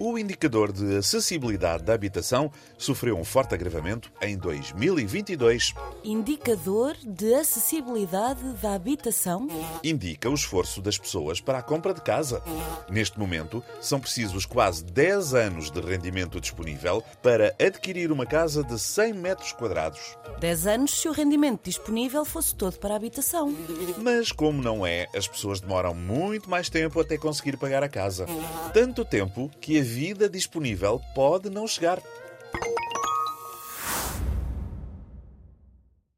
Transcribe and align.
O 0.00 0.16
indicador 0.16 0.70
de 0.70 0.96
acessibilidade 0.96 1.82
da 1.82 1.92
habitação 1.92 2.52
sofreu 2.76 3.18
um 3.18 3.24
forte 3.24 3.56
agravamento 3.56 4.12
em 4.22 4.38
2022. 4.38 5.74
Indicador 6.04 6.96
de 7.04 7.34
acessibilidade 7.34 8.40
da 8.62 8.74
habitação? 8.74 9.48
Indica 9.82 10.30
o 10.30 10.34
esforço 10.34 10.80
das 10.80 10.96
pessoas 10.96 11.40
para 11.40 11.58
a 11.58 11.62
compra 11.62 11.92
de 11.92 12.00
casa. 12.00 12.40
Neste 12.88 13.18
momento, 13.18 13.62
são 13.80 13.98
precisos 13.98 14.46
quase 14.46 14.84
10 14.84 15.34
anos 15.34 15.68
de 15.68 15.80
rendimento 15.80 16.40
disponível 16.40 17.02
para 17.20 17.52
adquirir 17.60 18.12
uma 18.12 18.24
casa 18.24 18.62
de 18.62 18.78
100 18.78 19.14
metros 19.14 19.50
quadrados. 19.50 20.16
10 20.38 20.66
anos 20.68 20.92
se 20.92 21.08
o 21.08 21.12
rendimento 21.12 21.64
disponível 21.64 22.24
fosse 22.24 22.54
todo 22.54 22.78
para 22.78 22.94
a 22.94 22.96
habitação. 22.96 23.52
Mas, 24.00 24.30
como 24.30 24.62
não 24.62 24.86
é, 24.86 25.08
as 25.12 25.26
pessoas 25.26 25.60
demoram 25.60 25.92
muito 25.92 26.48
mais 26.48 26.68
tempo 26.68 27.00
até 27.00 27.18
conseguir 27.18 27.56
pagar 27.56 27.82
a 27.82 27.88
casa. 27.88 28.26
Tanto 28.72 29.04
tempo 29.04 29.27
que 29.60 29.78
a 29.78 29.82
vida 29.82 30.28
disponível 30.28 31.00
pode 31.14 31.50
não 31.50 31.66
chegar. 31.66 32.00